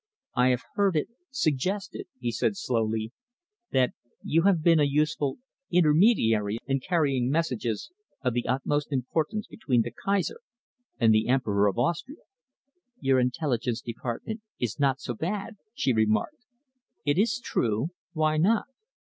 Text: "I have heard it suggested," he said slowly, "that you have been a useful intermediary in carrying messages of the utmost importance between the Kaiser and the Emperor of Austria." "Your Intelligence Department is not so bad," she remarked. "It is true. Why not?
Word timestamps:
"I 0.35 0.47
have 0.47 0.63
heard 0.73 0.95
it 0.95 1.09
suggested," 1.29 2.07
he 2.19 2.31
said 2.31 2.57
slowly, 2.57 3.11
"that 3.69 3.93
you 4.23 4.41
have 4.45 4.63
been 4.63 4.79
a 4.79 4.83
useful 4.83 5.37
intermediary 5.69 6.57
in 6.65 6.79
carrying 6.79 7.29
messages 7.29 7.91
of 8.23 8.33
the 8.33 8.47
utmost 8.47 8.91
importance 8.91 9.45
between 9.45 9.83
the 9.83 9.91
Kaiser 10.03 10.41
and 10.99 11.13
the 11.13 11.27
Emperor 11.27 11.67
of 11.67 11.77
Austria." 11.77 12.23
"Your 12.99 13.19
Intelligence 13.19 13.79
Department 13.79 14.41
is 14.59 14.79
not 14.79 14.99
so 14.99 15.13
bad," 15.13 15.57
she 15.75 15.93
remarked. 15.93 16.47
"It 17.05 17.19
is 17.19 17.39
true. 17.39 17.89
Why 18.13 18.37
not? 18.37 18.65